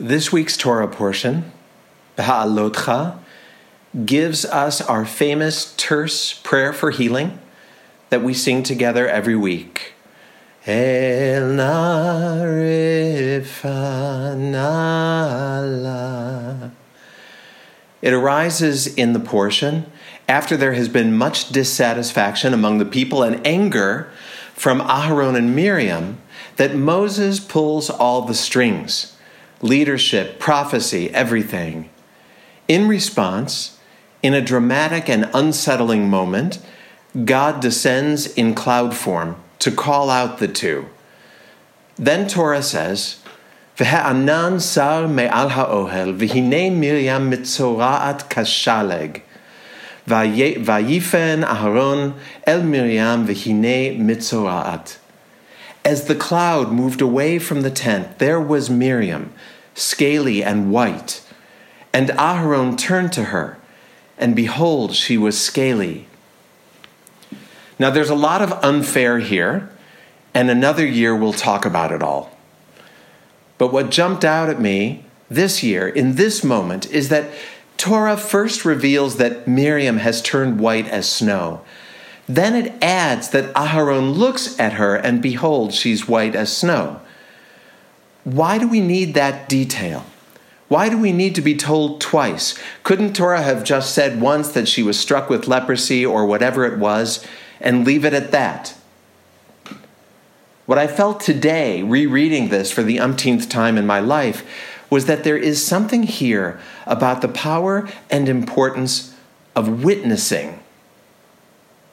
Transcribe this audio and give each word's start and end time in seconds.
This 0.00 0.32
week's 0.32 0.56
Torah 0.56 0.88
portion, 0.88 1.52
Ha'alotcha, 2.16 3.18
gives 4.06 4.46
us 4.46 4.80
our 4.80 5.04
famous 5.04 5.74
terse 5.76 6.32
prayer 6.32 6.72
for 6.72 6.90
healing 6.90 7.38
that 8.08 8.22
we 8.22 8.32
sing 8.32 8.62
together 8.62 9.06
every 9.06 9.36
week. 9.36 9.92
El 10.66 11.48
Nala. 11.50 11.92
It 18.00 18.14
arises 18.14 18.86
in 18.86 19.12
the 19.12 19.20
portion 19.20 19.84
after 20.26 20.56
there 20.56 20.72
has 20.72 20.88
been 20.88 21.14
much 21.14 21.50
dissatisfaction 21.50 22.54
among 22.54 22.78
the 22.78 22.86
people 22.86 23.22
and 23.22 23.46
anger 23.46 24.10
from 24.54 24.80
Aharon 24.80 25.36
and 25.36 25.54
Miriam 25.54 26.22
that 26.56 26.74
Moses 26.74 27.38
pulls 27.38 27.90
all 27.90 28.22
the 28.22 28.32
strings 28.32 29.18
leadership, 29.62 30.38
prophecy, 30.38 31.10
everything. 31.12 31.90
In 32.68 32.88
response, 32.88 33.78
in 34.22 34.34
a 34.34 34.40
dramatic 34.40 35.08
and 35.08 35.28
unsettling 35.34 36.08
moment, 36.08 36.58
God 37.24 37.60
descends 37.60 38.26
in 38.34 38.54
cloud 38.54 38.94
form 38.94 39.36
to 39.58 39.70
call 39.70 40.10
out 40.10 40.38
the 40.38 40.48
two. 40.48 40.86
Then 41.96 42.28
Torah 42.28 42.62
says, 42.62 43.16
"VehaAnan 43.76 44.60
sar 44.60 45.08
me'al 45.08 45.50
ha'ohel, 45.50 46.16
v'hinei 46.16 46.72
Miriam 46.72 47.30
mitzora'at 47.30 48.28
kashaleg, 48.28 49.22
v'yifen 50.06 51.44
Aharon 51.44 52.14
el 52.46 52.62
Miriam 52.62 53.26
v'hinei 53.26 53.98
mitzora'at. 53.98 54.96
As 55.84 56.04
the 56.06 56.14
cloud 56.14 56.72
moved 56.72 57.00
away 57.00 57.38
from 57.38 57.62
the 57.62 57.70
tent, 57.70 58.18
there 58.18 58.40
was 58.40 58.68
Miriam, 58.68 59.32
scaly 59.74 60.42
and 60.42 60.70
white. 60.70 61.22
And 61.92 62.08
Aharon 62.10 62.76
turned 62.76 63.12
to 63.14 63.24
her, 63.24 63.58
and 64.18 64.36
behold, 64.36 64.94
she 64.94 65.16
was 65.16 65.40
scaly. 65.40 66.06
Now, 67.78 67.90
there's 67.90 68.10
a 68.10 68.14
lot 68.14 68.42
of 68.42 68.52
unfair 68.62 69.18
here, 69.18 69.70
and 70.34 70.50
another 70.50 70.86
year 70.86 71.16
we'll 71.16 71.32
talk 71.32 71.64
about 71.64 71.92
it 71.92 72.02
all. 72.02 72.36
But 73.56 73.72
what 73.72 73.90
jumped 73.90 74.24
out 74.24 74.48
at 74.48 74.60
me 74.60 75.04
this 75.30 75.62
year, 75.62 75.88
in 75.88 76.16
this 76.16 76.44
moment, 76.44 76.90
is 76.90 77.08
that 77.08 77.30
Torah 77.78 78.18
first 78.18 78.66
reveals 78.66 79.16
that 79.16 79.48
Miriam 79.48 79.96
has 79.98 80.20
turned 80.20 80.60
white 80.60 80.86
as 80.86 81.08
snow. 81.08 81.62
Then 82.34 82.54
it 82.54 82.72
adds 82.80 83.30
that 83.30 83.52
Aharon 83.54 84.16
looks 84.16 84.58
at 84.60 84.74
her 84.74 84.94
and 84.94 85.20
behold, 85.20 85.74
she's 85.74 86.06
white 86.06 86.36
as 86.36 86.56
snow. 86.56 87.00
Why 88.22 88.56
do 88.56 88.68
we 88.68 88.80
need 88.80 89.14
that 89.14 89.48
detail? 89.48 90.06
Why 90.68 90.88
do 90.88 90.96
we 90.96 91.10
need 91.10 91.34
to 91.34 91.40
be 91.40 91.56
told 91.56 92.00
twice? 92.00 92.56
Couldn't 92.84 93.16
Torah 93.16 93.42
have 93.42 93.64
just 93.64 93.92
said 93.92 94.20
once 94.20 94.50
that 94.52 94.68
she 94.68 94.80
was 94.80 94.96
struck 94.96 95.28
with 95.28 95.48
leprosy 95.48 96.06
or 96.06 96.24
whatever 96.24 96.64
it 96.64 96.78
was 96.78 97.26
and 97.60 97.84
leave 97.84 98.04
it 98.04 98.14
at 98.14 98.30
that? 98.30 98.76
What 100.66 100.78
I 100.78 100.86
felt 100.86 101.18
today, 101.18 101.82
rereading 101.82 102.50
this 102.50 102.70
for 102.70 102.84
the 102.84 103.00
umpteenth 103.00 103.48
time 103.48 103.76
in 103.76 103.88
my 103.88 103.98
life, 103.98 104.48
was 104.88 105.06
that 105.06 105.24
there 105.24 105.36
is 105.36 105.66
something 105.66 106.04
here 106.04 106.60
about 106.86 107.22
the 107.22 107.28
power 107.28 107.88
and 108.08 108.28
importance 108.28 109.16
of 109.56 109.82
witnessing 109.82 110.60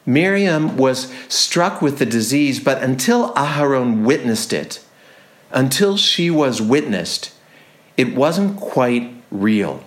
Miriam 0.08 0.78
was 0.78 1.14
struck 1.28 1.82
with 1.82 2.00
the 2.00 2.06
disease, 2.06 2.62
but 2.62 2.82
until 2.82 3.34
Aharon 3.34 4.04
witnessed 4.04 4.54
it, 4.54 4.80
until 5.52 5.98
she 5.98 6.32
was 6.32 6.62
witnessed, 6.62 7.34
it 7.98 8.16
wasn't 8.16 8.58
quite 8.58 9.14
real. 9.30 9.84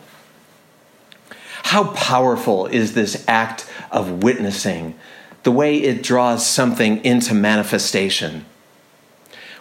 How 1.64 1.92
powerful 1.92 2.66
is 2.66 2.92
this 2.92 3.24
act 3.26 3.68
of 3.90 4.22
witnessing, 4.22 4.94
the 5.42 5.50
way 5.50 5.78
it 5.78 6.02
draws 6.02 6.46
something 6.46 7.02
into 7.02 7.32
manifestation? 7.32 8.44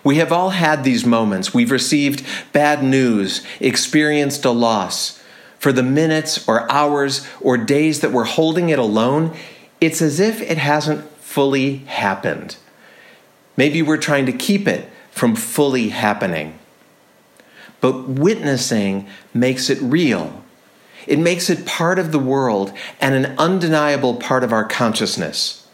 We 0.03 0.17
have 0.17 0.33
all 0.33 0.50
had 0.50 0.83
these 0.83 1.06
moments. 1.06 1.53
We've 1.53 1.72
received 1.72 2.25
bad 2.51 2.83
news, 2.83 3.45
experienced 3.62 4.44
a 4.44 4.51
loss. 4.51 5.22
For 5.57 5.72
the 5.72 5.83
minutes 5.83 6.47
or 6.47 6.69
hours 6.72 7.28
or 7.41 7.57
days 7.57 8.00
that 8.00 8.12
we're 8.12 8.23
holding 8.23 8.69
it 8.69 8.79
alone, 8.79 9.35
it's 9.81 10.01
as 10.01 10.19
if 10.19 10.41
it 10.41 10.57
hasn't 10.57 11.09
fully 11.19 11.78
happened. 11.78 12.57
Maybe 13.56 13.81
we're 13.81 13.97
trying 13.97 14.25
to 14.25 14.31
keep 14.31 14.67
it 14.67 14.90
from 15.12 15.35
fully 15.35 15.90
happening. 15.90 16.57
But 17.81 18.07
witnessing 18.07 19.07
makes 19.34 19.69
it 19.69 19.79
real. 19.81 20.44
It 21.07 21.19
makes 21.19 21.50
it 21.50 21.66
part 21.66 21.97
of 21.97 22.12
the 22.12 22.19
world 22.19 22.73
and 23.00 23.16
an 23.16 23.38
undeniable 23.38 24.16
part 24.16 24.44
of 24.44 24.53
our 24.53 24.66
consciousness. 24.66 25.68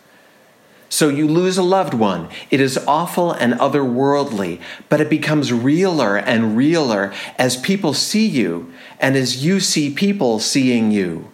So 0.87 1.09
you 1.09 1.27
lose 1.27 1.57
a 1.57 1.63
loved 1.63 1.93
one. 1.93 2.29
It 2.51 2.61
is 2.61 2.77
awful 2.87 3.31
and 3.31 3.53
otherworldly, 3.55 4.61
but 4.87 5.01
it 5.01 5.09
becomes 5.09 5.51
realer 5.51 6.15
and 6.15 6.55
realer 6.55 7.11
as 7.37 7.57
people 7.57 7.93
see 7.93 8.25
you 8.25 8.71
and 8.99 9.15
as 9.15 9.43
you 9.43 9.59
see 9.59 9.93
people 9.93 10.39
seeing 10.39 10.91
you. 10.91 11.31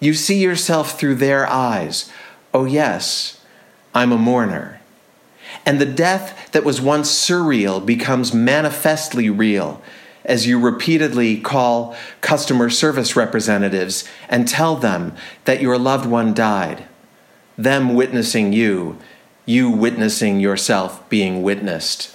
You 0.00 0.14
see 0.14 0.40
yourself 0.40 0.98
through 0.98 1.16
their 1.16 1.46
eyes. 1.46 2.10
Oh, 2.52 2.64
yes, 2.64 3.40
I'm 3.94 4.12
a 4.12 4.18
mourner. 4.18 4.80
And 5.64 5.80
the 5.80 5.86
death 5.86 6.50
that 6.52 6.64
was 6.64 6.80
once 6.80 7.10
surreal 7.10 7.84
becomes 7.84 8.34
manifestly 8.34 9.30
real 9.30 9.82
as 10.24 10.46
you 10.46 10.58
repeatedly 10.58 11.40
call 11.40 11.96
customer 12.20 12.68
service 12.68 13.16
representatives 13.16 14.04
and 14.28 14.46
tell 14.46 14.76
them 14.76 15.14
that 15.44 15.62
your 15.62 15.78
loved 15.78 16.04
one 16.04 16.34
died, 16.34 16.84
them 17.56 17.94
witnessing 17.94 18.52
you, 18.52 18.98
you 19.46 19.70
witnessing 19.70 20.40
yourself 20.40 21.08
being 21.08 21.42
witnessed. 21.42 22.14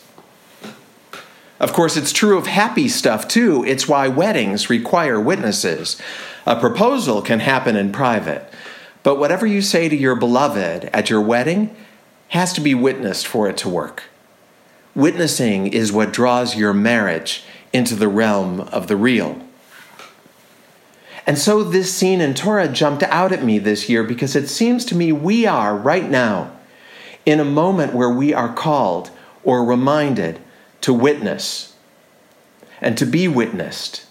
Of 1.60 1.74
course, 1.74 1.96
it's 1.96 2.12
true 2.12 2.38
of 2.38 2.48
happy 2.48 2.90
stuff 2.90 3.28
too. 3.28 3.64
It's 3.66 3.88
why 3.88 4.08
weddings 4.08 4.70
require 4.70 5.20
witnesses. 5.20 5.96
A 6.46 6.60
proposal 6.60 7.22
can 7.22 7.40
happen 7.40 7.76
in 7.76 7.92
private, 7.92 8.52
but 9.04 9.20
whatever 9.20 9.46
you 9.46 9.62
say 9.62 9.90
to 9.90 9.96
your 9.96 10.16
beloved 10.16 10.86
at 10.86 11.10
your 11.10 11.22
wedding 11.22 11.76
has 12.30 12.54
to 12.54 12.62
be 12.62 12.74
witnessed 12.74 13.28
for 13.28 13.48
it 13.48 13.58
to 13.58 13.70
work. 13.70 14.04
Witnessing 14.96 15.68
is 15.68 15.92
what 15.92 16.14
draws 16.14 16.56
your 16.56 16.74
marriage 16.74 17.44
into 17.72 17.96
the 17.96 18.08
realm 18.08 18.62
of 18.62 18.88
the 18.88 18.96
real. 18.96 19.42
And 21.28 21.38
so 21.38 21.64
this 21.64 21.94
scene 21.94 22.20
in 22.20 22.34
Torah 22.34 22.68
jumped 22.68 23.04
out 23.04 23.32
at 23.32 23.44
me 23.44 23.60
this 23.60 23.88
year 23.88 24.04
because 24.04 24.36
it 24.36 24.48
seems 24.48 24.84
to 24.86 24.96
me 24.96 25.12
we 25.12 25.46
are 25.46 25.76
right 25.76 26.10
now 26.10 26.52
in 27.26 27.40
a 27.40 27.46
moment 27.46 27.94
where 27.94 28.10
we 28.10 28.34
are 28.34 28.54
called 28.54 29.12
or 29.44 29.64
reminded 29.64 30.40
to 30.82 30.94
witness 30.94 31.76
and 32.82 32.98
to 32.98 33.06
be 33.06 33.28
witnessed. 33.28 34.06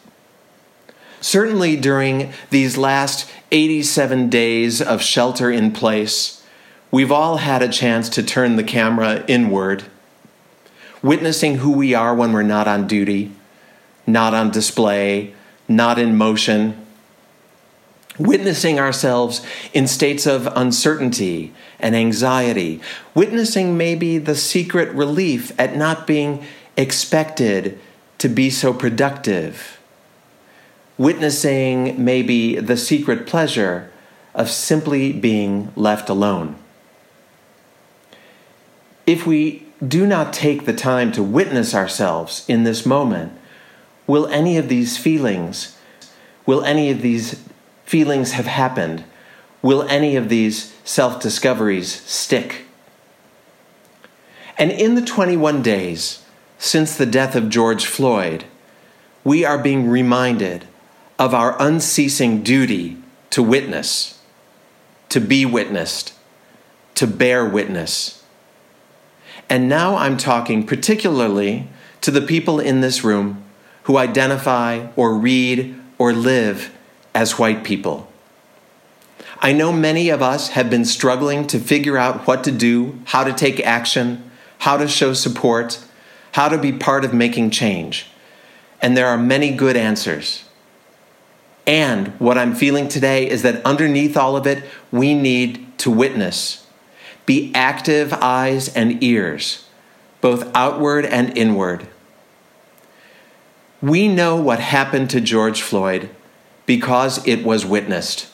Certainly 1.21 1.77
during 1.77 2.33
these 2.49 2.79
last 2.79 3.31
87 3.53 4.31
days 4.31 4.81
of 4.81 5.03
shelter 5.03 5.51
in 5.51 5.73
place, 5.73 6.43
we've 6.91 7.13
all 7.13 7.39
had 7.39 7.63
a 7.63 7.69
chance 7.69 8.09
to 8.11 8.23
turn 8.23 8.57
the 8.57 8.65
camera 8.65 9.25
inward, 9.29 9.85
witnessing 11.03 11.57
who 11.57 11.73
we 11.73 11.95
are 11.95 12.15
when 12.15 12.33
we're 12.33 12.43
not 12.43 12.67
on 12.67 12.87
duty, 12.87 13.33
not 14.07 14.33
on 14.33 14.51
display, 14.51 15.35
not 15.69 15.99
in 15.99 16.17
motion, 16.17 16.87
witnessing 18.19 18.79
ourselves 18.79 19.45
in 19.73 19.87
states 19.87 20.27
of 20.27 20.47
uncertainty 20.57 21.53
and 21.79 21.95
anxiety, 21.95 22.81
witnessing 23.15 23.77
maybe 23.77 24.17
the 24.17 24.35
secret 24.35 24.91
relief 24.93 25.53
at 25.59 25.77
not 25.77 26.07
being 26.07 26.45
expected 26.77 27.79
to 28.19 28.29
be 28.29 28.49
so 28.49 28.73
productive 28.73 29.80
witnessing 31.01 32.05
maybe 32.05 32.57
the 32.57 32.77
secret 32.77 33.27
pleasure 33.27 33.91
of 34.35 34.51
simply 34.51 35.11
being 35.11 35.73
left 35.75 36.11
alone. 36.11 36.55
If 39.07 39.27
we 39.27 39.67
do 39.89 40.07
not 40.07 40.35
take 40.35 40.67
the 40.67 40.75
time 40.75 41.11
to 41.13 41.23
witness 41.23 41.75
ourselves 41.75 42.45
in 42.49 42.65
this 42.65 42.85
moment, 42.85 43.33
will 44.07 44.27
any 44.27 44.59
of 44.59 44.69
these 44.69 44.99
feelings, 44.99 45.75
will 46.45 46.63
any 46.65 46.91
of 46.91 47.01
these 47.01 47.43
feelings 47.87 48.33
have 48.33 48.45
happened? 48.45 49.03
Will 49.63 49.85
any 49.85 50.17
of 50.17 50.29
these 50.29 50.75
self 50.85 51.19
discoveries 51.19 52.03
stick? 52.03 52.67
And 54.59 54.71
in 54.71 54.97
the 54.97 55.03
21 55.03 55.63
days 55.63 56.23
since 56.59 56.95
the 56.95 57.07
death 57.07 57.35
of 57.35 57.49
George 57.49 57.87
Floyd, 57.87 58.45
we 59.25 59.47
are 59.47 59.57
being 59.57 59.89
reminded 59.89 60.67
of 61.21 61.35
our 61.35 61.55
unceasing 61.61 62.43
duty 62.43 62.97
to 63.29 63.43
witness, 63.43 64.19
to 65.11 65.21
be 65.21 65.45
witnessed, 65.45 66.15
to 66.95 67.07
bear 67.07 67.45
witness. 67.45 68.25
And 69.51 69.69
now 69.69 69.97
I'm 69.97 70.17
talking 70.17 70.67
particularly 70.67 71.69
to 72.01 72.11
the 72.11 72.23
people 72.23 72.59
in 72.59 72.81
this 72.81 73.05
room 73.05 73.45
who 73.83 73.99
identify 73.99 74.87
or 74.97 75.15
read 75.15 75.79
or 75.99 76.15
live 76.15 76.75
as 77.15 77.39
white 77.39 77.65
people. 77.65 78.11
I 79.41 79.53
know 79.53 79.73
many 79.73 80.09
of 80.09 80.23
us 80.23 80.51
have 80.51 80.71
been 80.71 80.87
struggling 80.87 81.47
to 81.49 81.59
figure 81.59 81.99
out 81.99 82.27
what 82.27 82.45
to 82.45 82.53
do, 82.53 82.99
how 83.05 83.25
to 83.25 83.35
take 83.35 83.61
action, 83.61 84.31
how 84.61 84.79
to 84.79 84.89
show 84.89 85.13
support, 85.13 85.85
how 86.33 86.49
to 86.49 86.57
be 86.57 86.73
part 86.73 87.05
of 87.05 87.13
making 87.13 87.51
change. 87.51 88.07
And 88.81 88.97
there 88.97 89.09
are 89.09 89.19
many 89.19 89.55
good 89.55 89.77
answers. 89.77 90.45
And 91.67 92.09
what 92.19 92.39
I'm 92.39 92.55
feeling 92.55 92.89
today 92.89 93.29
is 93.29 93.43
that 93.43 93.65
underneath 93.65 94.17
all 94.17 94.37
of 94.37 94.47
it, 94.47 94.65
we 94.91 95.15
need 95.15 95.79
to 95.79 95.91
witness. 95.91 96.67
Be 97.27 97.53
active 97.55 98.13
eyes 98.15 98.75
and 98.75 99.03
ears, 99.03 99.69
both 100.21 100.51
outward 100.55 101.05
and 101.07 101.37
inward. 101.37 101.87
We 103.83 104.09
know 104.09 104.37
what 104.37 104.59
happened 104.59 105.11
to 105.11 105.21
George 105.21 105.63
Floyd 105.63 106.11
because 106.67 107.27
it 107.27 107.45
was 107.45 107.65
witnessed. 107.65 108.29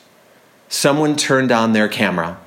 Someone 0.67 1.15
turned 1.15 1.51
on 1.51 1.73
their 1.73 1.87
camera. 1.87 2.39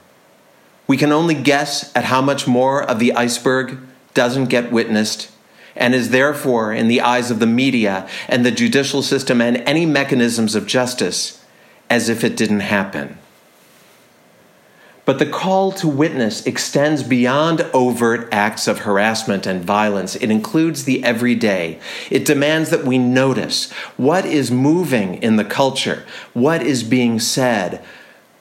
We 0.87 0.97
can 0.97 1.13
only 1.13 1.35
guess 1.35 1.95
at 1.97 2.05
how 2.05 2.21
much 2.21 2.47
more 2.47 2.83
of 2.83 2.99
the 2.99 3.15
iceberg 3.15 3.79
doesn't 4.13 4.47
get 4.47 4.73
witnessed 4.73 5.31
and 5.77 5.95
is 5.95 6.11
therefore, 6.11 6.73
in 6.73 6.89
the 6.89 7.01
eyes 7.01 7.31
of 7.31 7.39
the 7.41 7.47
media 7.47 8.09
and 8.29 8.45
the 8.45 8.51
judicial 8.51 9.03
system 9.03 9.41
and 9.41 9.59
any 9.59 9.87
mechanisms 9.87 10.55
of 10.55 10.67
justice, 10.67 11.45
as 11.89 12.09
if 12.09 12.25
it 12.25 12.37
didn't 12.37 12.61
happen. 12.61 13.19
But 15.05 15.19
the 15.19 15.27
call 15.27 15.73
to 15.73 15.89
witness 15.89 16.47
extends 16.47 17.03
beyond 17.03 17.63
overt 17.75 18.29
acts 18.31 18.69
of 18.69 18.81
harassment 18.81 19.45
and 19.45 19.65
violence. 19.65 20.15
It 20.15 20.31
includes 20.31 20.85
the 20.85 21.03
everyday. 21.03 21.81
It 22.11 22.25
demands 22.25 22.71
that 22.71 22.85
we 22.85 22.99
notice 22.99 23.73
what 23.97 24.25
is 24.25 24.53
moving 24.53 25.21
in 25.23 25.35
the 25.35 25.45
culture, 25.45 26.05
what 26.33 26.63
is 26.63 26.85
being 26.85 27.19
said, 27.19 27.83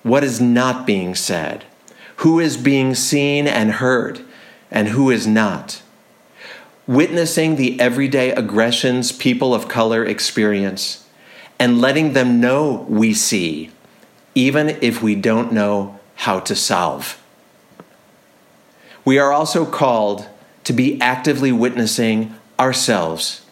what 0.04 0.24
is 0.24 0.40
not 0.40 0.86
being 0.86 1.16
said, 1.16 1.66
who 2.18 2.40
is 2.40 2.56
being 2.56 2.94
seen 2.94 3.48
and 3.48 3.72
heard, 3.72 4.22
and 4.70 4.90
who 4.90 5.10
is 5.10 5.26
not. 5.26 5.82
Witnessing 6.90 7.56
the 7.56 7.80
everyday 7.80 8.32
aggressions 8.32 9.12
people 9.12 9.54
of 9.54 9.68
color 9.68 10.04
experience 10.04 11.08
and 11.60 11.80
letting 11.80 12.14
them 12.14 12.42
know 12.42 12.88
we 12.90 13.14
see, 13.14 13.70
even 14.34 14.70
if 14.82 15.00
we 15.00 15.14
don't 15.14 15.52
know 15.54 16.00
how 16.16 16.40
to 16.40 16.56
solve. 16.56 17.22
We 19.06 19.20
are 19.20 19.32
also 19.32 19.68
called 19.68 20.30
to 20.64 20.74
be 20.74 21.00
actively 21.00 21.52
witnessing 21.52 22.34
ourselves, 22.60 23.46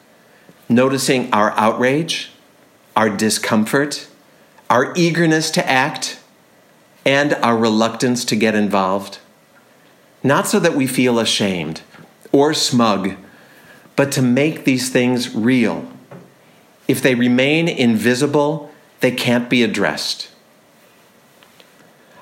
noticing 0.68 1.32
our 1.32 1.52
outrage, 1.52 2.32
our 2.96 3.08
discomfort, 3.08 4.08
our 4.68 4.94
eagerness 4.96 5.52
to 5.52 5.70
act, 5.70 6.20
and 7.06 7.36
our 7.36 7.56
reluctance 7.56 8.26
to 8.26 8.36
get 8.36 8.56
involved. 8.56 9.20
Not 10.24 10.48
so 10.48 10.60
that 10.60 10.74
we 10.74 10.88
feel 10.88 11.20
ashamed 11.20 11.82
or 12.32 12.56
smug, 12.56 13.16
but 13.98 14.14
to 14.14 14.22
make 14.22 14.64
these 14.64 14.90
things 14.90 15.36
real. 15.36 15.86
If 16.88 17.02
they 17.02 17.16
remain 17.16 17.68
invisible, 17.68 18.72
they 19.02 19.12
can't 19.12 19.50
be 19.50 19.64
addressed. 19.64 20.30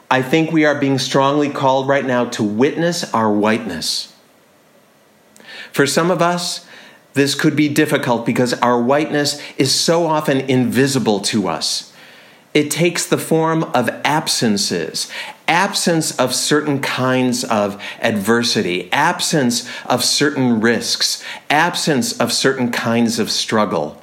I 0.09 0.21
think 0.21 0.51
we 0.51 0.65
are 0.65 0.79
being 0.79 0.97
strongly 0.97 1.49
called 1.49 1.87
right 1.87 2.05
now 2.05 2.25
to 2.25 2.43
witness 2.43 3.13
our 3.13 3.31
whiteness. 3.31 4.13
For 5.71 5.85
some 5.85 6.09
of 6.09 6.21
us, 6.21 6.65
this 7.13 7.35
could 7.35 7.55
be 7.55 7.67
difficult 7.67 8.25
because 8.25 8.53
our 8.53 8.81
whiteness 8.81 9.41
is 9.57 9.73
so 9.73 10.07
often 10.07 10.41
invisible 10.41 11.19
to 11.21 11.49
us. 11.49 11.84
It 12.55 12.71
takes 12.71 13.05
the 13.05 13.17
form 13.17 13.63
of 13.63 13.89
absences, 14.05 15.09
absence 15.45 16.17
of 16.17 16.33
certain 16.33 16.79
kinds 16.79 17.43
of 17.43 17.83
adversity, 17.99 18.89
absence 18.93 19.69
of 19.85 20.05
certain 20.05 20.61
risks, 20.61 21.21
absence 21.49 22.17
of 22.17 22.31
certain 22.31 22.71
kinds 22.71 23.19
of 23.19 23.29
struggle. 23.29 24.01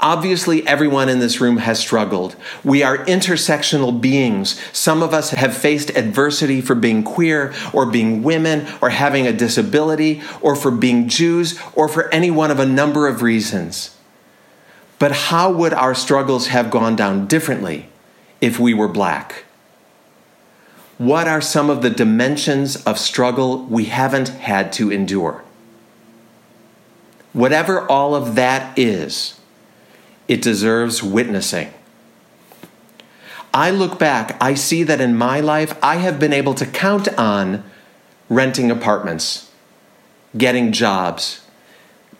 Obviously, 0.00 0.66
everyone 0.66 1.08
in 1.08 1.20
this 1.20 1.40
room 1.40 1.58
has 1.58 1.78
struggled. 1.78 2.34
We 2.64 2.82
are 2.82 2.98
intersectional 2.98 4.00
beings. 4.00 4.60
Some 4.72 5.00
of 5.00 5.14
us 5.14 5.30
have 5.30 5.56
faced 5.56 5.90
adversity 5.90 6.60
for 6.60 6.74
being 6.74 7.04
queer, 7.04 7.54
or 7.72 7.86
being 7.86 8.24
women, 8.24 8.66
or 8.80 8.90
having 8.90 9.28
a 9.28 9.32
disability, 9.32 10.22
or 10.40 10.56
for 10.56 10.72
being 10.72 11.08
Jews, 11.08 11.56
or 11.76 11.86
for 11.86 12.12
any 12.12 12.32
one 12.32 12.50
of 12.50 12.58
a 12.58 12.66
number 12.66 13.06
of 13.06 13.22
reasons. 13.22 13.94
But 14.98 15.12
how 15.12 15.50
would 15.52 15.72
our 15.72 15.94
struggles 15.94 16.48
have 16.48 16.70
gone 16.70 16.96
down 16.96 17.26
differently 17.26 17.88
if 18.40 18.58
we 18.58 18.74
were 18.74 18.88
black? 18.88 19.44
What 20.98 21.28
are 21.28 21.40
some 21.40 21.70
of 21.70 21.82
the 21.82 21.90
dimensions 21.90 22.76
of 22.84 22.98
struggle 22.98 23.64
we 23.66 23.84
haven't 23.84 24.28
had 24.28 24.72
to 24.74 24.90
endure? 24.90 25.44
Whatever 27.32 27.88
all 27.88 28.16
of 28.16 28.34
that 28.34 28.76
is, 28.76 29.38
it 30.26 30.42
deserves 30.42 31.02
witnessing. 31.02 31.72
I 33.54 33.70
look 33.70 33.98
back, 33.98 34.36
I 34.40 34.54
see 34.54 34.82
that 34.82 35.00
in 35.00 35.16
my 35.16 35.40
life, 35.40 35.76
I 35.82 35.96
have 35.96 36.18
been 36.18 36.32
able 36.32 36.54
to 36.54 36.66
count 36.66 37.08
on 37.16 37.62
renting 38.28 38.70
apartments, 38.70 39.50
getting 40.36 40.72
jobs, 40.72 41.46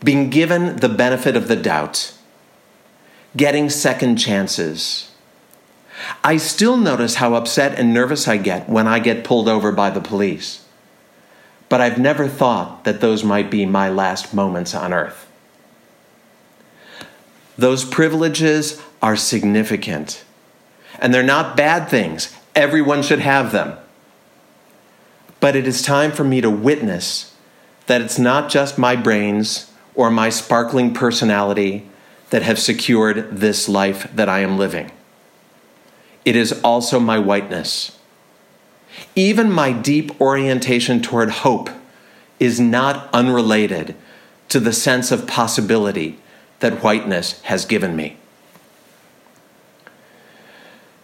being 0.03 0.31
given 0.31 0.77
the 0.77 0.89
benefit 0.89 1.37
of 1.37 1.49
the 1.49 1.57
doubt, 1.57 2.15
getting 3.37 3.71
second 3.71 4.17
chances. 4.17 5.11
I 6.23 6.37
still 6.37 6.77
notice 6.77 7.17
how 7.17 7.35
upset 7.35 7.79
and 7.79 7.93
nervous 7.93 8.29
I 8.29 8.37
get 8.37 8.69
when 8.69 8.87
I 8.87 8.99
get 8.99 9.25
pulled 9.25 9.49
over 9.49 9.73
by 9.73 9.91
the 9.91 10.01
police. 10.01 10.65
But 11.69 11.81
I've 11.81 11.99
never 11.99 12.29
thought 12.29 12.85
that 12.85 13.01
those 13.01 13.25
might 13.25 13.51
be 13.51 13.67
my 13.67 13.89
last 13.89 14.33
moments 14.33 14.75
on 14.75 14.93
earth. 14.93 15.27
Those 17.59 17.85
privileges 17.85 18.81
are 19.03 19.17
significant. 19.17 20.25
And 21.01 21.13
they're 21.13 21.23
not 21.23 21.57
bad 21.57 21.89
things. 21.89 22.35
Everyone 22.55 23.03
should 23.03 23.21
have 23.21 23.53
them. 23.53 23.77
But 25.41 25.57
it 25.57 25.67
is 25.67 25.83
time 25.83 26.13
for 26.13 26.25
me 26.25 26.41
to 26.41 26.51
witness 26.51 27.35
that 27.87 28.01
it's 28.01 28.19
not 28.19 28.49
just 28.49 28.79
my 28.79 28.97
brains 28.97 29.71
or 29.95 30.11
my 30.11 30.29
sparkling 30.31 30.95
personality 30.95 31.88
that 32.31 32.43
have 32.43 32.59
secured 32.59 33.37
this 33.37 33.69
life 33.69 34.11
that 34.15 34.29
I 34.29 34.41
am 34.41 34.59
living. 34.59 34.91
It 36.25 36.37
is 36.37 36.61
also 36.63 37.01
my 37.01 37.19
whiteness. 37.19 37.99
Even 39.15 39.51
my 39.51 39.73
deep 39.73 40.21
orientation 40.21 41.01
toward 41.01 41.31
hope 41.31 41.71
is 42.39 42.61
not 42.61 43.09
unrelated 43.13 43.95
to 44.49 44.61
the 44.61 44.73
sense 44.73 45.11
of 45.11 45.27
possibility 45.27 46.19
that 46.61 46.83
whiteness 46.83 47.41
has 47.43 47.65
given 47.65 47.95
me. 47.97 48.17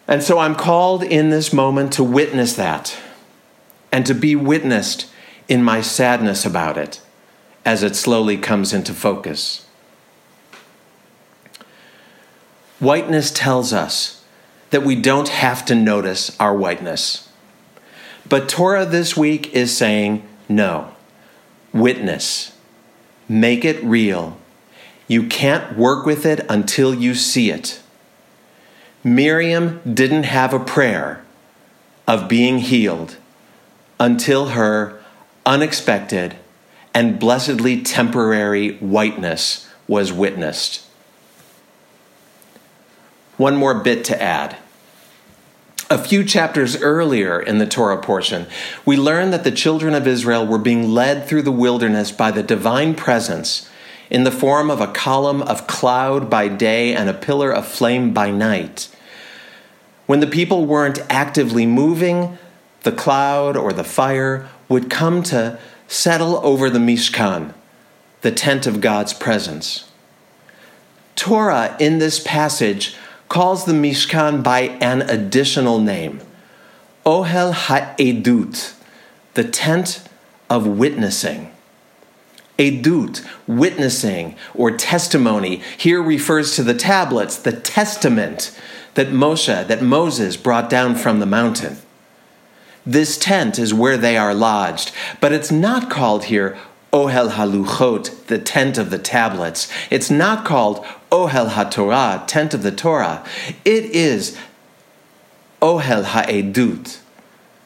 And 0.07 0.23
so 0.23 0.39
I'm 0.39 0.55
called 0.55 1.03
in 1.03 1.31
this 1.31 1.53
moment 1.53 1.93
to 1.95 2.05
witness 2.05 2.55
that 2.55 2.97
and 3.91 4.05
to 4.07 4.15
be 4.15 4.37
witnessed 4.37 5.07
in 5.49 5.63
my 5.63 5.81
sadness 5.81 6.45
about 6.45 6.77
it 6.77 7.01
as 7.65 7.83
it 7.83 7.97
slowly 7.97 8.37
comes 8.37 8.73
into 8.73 8.93
focus. 8.93 9.64
Whiteness 12.81 13.31
tells 13.31 13.73
us 13.73 14.25
that 14.71 14.83
we 14.83 14.97
don't 14.97 15.29
have 15.29 15.65
to 15.67 15.75
notice 15.75 16.39
our 16.41 16.57
whiteness. 16.57 17.29
But 18.29 18.49
Torah 18.49 18.87
this 18.87 19.17
week 19.17 19.53
is 19.55 19.77
saying 19.77 20.27
no, 20.49 20.95
witness, 21.73 22.57
make 23.29 23.65
it 23.65 23.83
real 23.85 24.39
you 25.07 25.27
can't 25.27 25.77
work 25.77 26.07
with 26.07 26.25
it 26.25 26.41
until 26.49 26.95
you 26.95 27.15
see 27.15 27.51
it. 27.51 27.81
Miriam 29.03 29.81
didn't 29.93 30.23
have 30.25 30.55
a 30.55 30.59
prayer 30.59 31.23
of 32.09 32.29
being 32.29 32.59
healed 32.59 33.17
until 34.01 34.49
her 34.49 35.03
unexpected 35.45 36.37
and 36.95 37.19
blessedly 37.19 37.83
temporary 37.83 38.77
whiteness 38.77 39.69
was 39.87 40.13
witnessed. 40.13 40.84
One 43.37 43.57
more 43.57 43.75
bit 43.75 44.05
to 44.05 44.23
add. 44.23 44.57
A 45.91 45.99
few 46.03 46.25
chapters 46.25 46.81
earlier 46.81 47.39
in 47.41 47.59
the 47.59 47.67
Torah 47.67 48.01
portion, 48.01 48.47
we 48.87 48.97
learn 48.97 49.31
that 49.31 49.45
the 49.45 49.51
children 49.51 49.95
of 49.95 50.07
Israel 50.07 50.47
were 50.47 50.59
being 50.59 50.91
led 50.91 51.27
through 51.27 51.43
the 51.43 51.53
wilderness 51.53 52.11
by 52.11 52.31
the 52.31 52.43
divine 52.43 52.95
presence 52.95 53.69
in 54.09 54.25
the 54.25 54.31
form 54.31 54.71
of 54.71 54.81
a 54.81 54.87
column 54.87 55.43
of 55.43 55.67
cloud 55.67 56.31
by 56.31 56.49
day 56.49 56.95
and 56.95 57.09
a 57.09 57.15
pillar 57.15 57.51
of 57.51 57.67
flame 57.67 58.15
by 58.15 58.31
night. 58.31 58.89
When 60.07 60.21
the 60.21 60.27
people 60.27 60.67
weren't 60.67 61.01
actively 61.11 61.67
moving, 61.67 62.39
the 62.83 62.93
cloud 62.93 63.57
or 63.57 63.73
the 63.73 63.85
fire 63.85 64.49
would 64.69 64.91
come 64.91 65.23
to 65.25 65.59
settle 65.89 66.37
over 66.47 66.71
the 66.71 66.79
Mishkan, 66.79 67.53
the 68.21 68.31
tent 68.31 68.67
of 68.67 68.81
God's 68.81 69.13
presence. 69.13 69.91
Torah 71.17 71.77
in 71.79 71.99
this 71.99 72.21
passage 72.21 72.97
calls 73.35 73.65
the 73.65 73.73
Mishkan 73.73 74.45
by 74.45 74.61
an 74.81 75.03
additional 75.03 75.81
name 75.81 76.21
Ohel 77.05 77.53
Ha'edut, 77.53 78.75
the 79.35 79.43
tent 79.43 80.05
of 80.49 80.69
witnessing. 80.69 81.51
Edut, 82.61 83.27
witnessing 83.49 84.37
or 84.55 84.71
testimony, 84.71 85.61
here 85.77 86.01
refers 86.01 86.55
to 86.55 86.63
the 86.63 86.75
tablets, 86.75 87.37
the 87.37 87.51
testament 87.51 88.57
that 88.95 89.09
Moshe, 89.09 89.67
that 89.67 89.83
Moses 89.83 90.37
brought 90.37 90.71
down 90.71 90.95
from 90.95 91.19
the 91.19 91.27
mountain. 91.27 91.79
This 92.87 93.19
tent 93.19 93.59
is 93.59 93.75
where 93.75 93.97
they 93.97 94.17
are 94.17 94.33
lodged, 94.33 94.93
but 95.21 95.33
it's 95.33 95.51
not 95.51 95.91
called 95.91 96.27
here 96.27 96.57
Ohel 96.93 97.33
Haluchot, 97.33 98.27
the 98.27 98.39
tent 98.39 98.79
of 98.79 98.91
the 98.91 98.99
tablets. 98.99 99.69
It's 99.91 100.13
not 100.13 100.45
called 100.45 100.87
Ohel 101.15 101.51
HaTorah, 101.51 102.27
tent 102.27 102.55
of 102.55 102.65
the 102.65 102.73
Torah. 102.73 103.25
It 103.65 103.85
is 103.85 104.37
Ohel 105.63 106.07
Ha'edut, 106.07 106.99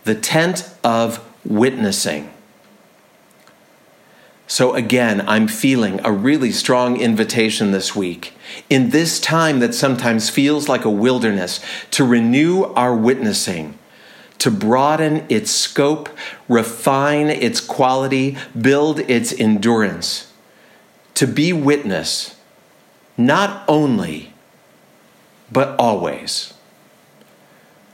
the 0.05 0.14
tent 0.14 0.71
of 0.85 1.26
witnessing. 1.47 2.31
So, 4.47 4.75
again, 4.75 5.26
I'm 5.26 5.49
feeling 5.49 5.99
a 6.05 6.12
really 6.12 6.52
strong 6.52 7.00
invitation 7.00 7.71
this 7.71 7.97
week, 7.97 8.35
in 8.69 8.90
this 8.90 9.19
time 9.19 9.61
that 9.61 9.75
sometimes 9.75 10.28
feels 10.28 10.69
like 10.69 10.85
a 10.85 10.90
wilderness, 10.90 11.61
to 11.93 12.05
renew 12.05 12.64
our 12.75 12.95
witnessing, 12.95 13.78
to 14.40 14.50
broaden 14.50 15.25
its 15.31 15.50
scope, 15.50 16.11
refine 16.50 17.28
its 17.31 17.62
quality, 17.62 18.37
build 18.61 19.00
its 19.00 19.33
endurance, 19.33 20.31
to 21.14 21.26
be 21.26 21.50
witness, 21.55 22.35
not 23.18 23.64
only, 23.68 24.32
but 25.50 25.78
always. 25.78 26.54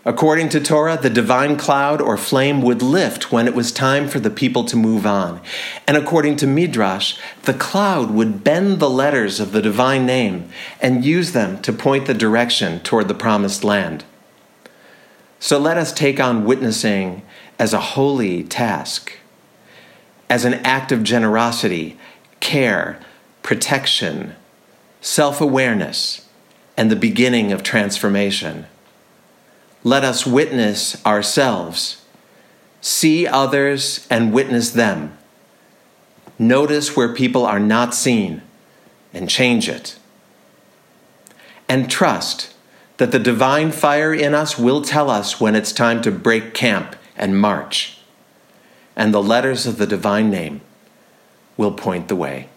According 0.07 0.51
to 0.51 0.61
Torah, 0.61 0.99
the 1.01 1.09
divine 1.09 1.57
cloud 1.57 2.03
or 2.03 2.19
flame 2.19 2.61
would 2.61 2.83
lift 2.83 3.33
when 3.33 3.47
it 3.47 3.55
was 3.55 3.73
time 3.73 4.07
for 4.07 4.21
the 4.21 4.29
people 4.29 4.65
to 4.67 4.77
move 4.77 5.07
on. 5.07 5.41
And 5.89 5.97
according 5.97 6.37
to 6.37 6.47
Midrash, 6.47 7.17
the 7.45 7.55
cloud 7.55 8.11
would 8.11 8.45
bend 8.45 8.81
the 8.81 8.91
letters 8.91 9.41
of 9.41 9.53
the 9.53 9.63
divine 9.63 10.05
name 10.05 10.51
and 10.83 11.07
use 11.07 11.33
them 11.33 11.63
to 11.63 11.73
point 11.73 12.05
the 12.05 12.13
direction 12.13 12.81
toward 12.81 13.09
the 13.09 13.15
promised 13.15 13.65
land. 13.65 14.05
So 15.41 15.59
let 15.59 15.79
us 15.79 15.91
take 15.91 16.21
on 16.21 16.45
witnessing 16.45 17.23
as 17.59 17.73
a 17.73 17.81
holy 17.81 18.43
task, 18.45 19.13
as 20.29 20.45
an 20.45 20.55
act 20.55 20.93
of 20.93 21.03
generosity, 21.03 21.99
care, 22.41 23.01
protection, 23.43 24.35
self 25.05 25.39
awareness, 25.39 26.27
and 26.79 26.91
the 26.91 26.97
beginning 26.97 27.53
of 27.53 27.63
transformation 27.63 28.67
let 29.87 30.03
us 30.03 30.27
witness 30.27 31.05
ourselves, 31.05 32.03
see 32.81 33.27
others 33.27 34.07
and 34.09 34.33
witness 34.33 34.71
them. 34.71 35.17
Notice 36.39 36.97
where 36.97 37.13
people 37.13 37.45
are 37.45 37.61
not 37.61 37.95
seen 37.95 38.41
and 39.13 39.29
change 39.29 39.69
it. 39.69 39.99
And 41.69 41.91
trust 41.91 42.55
that 42.97 43.13
the 43.13 43.19
divine 43.19 43.73
fire 43.73 44.15
in 44.15 44.35
us 44.35 44.59
will 44.59 44.81
tell 44.81 45.11
us 45.11 45.39
when 45.39 45.55
it's 45.55 45.73
time 45.73 46.01
to 46.01 46.11
break 46.11 46.55
camp 46.55 46.97
and 47.15 47.39
march. 47.39 47.99
And 48.97 49.13
the 49.13 49.23
letters 49.23 49.67
of 49.67 49.77
the 49.77 49.87
divine 49.87 50.31
name 50.31 50.63
will 51.59 51.73
point 51.73 52.09
the 52.09 52.17
way. 52.17 52.49